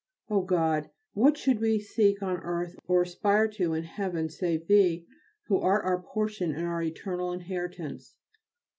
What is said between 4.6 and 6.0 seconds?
Thee who art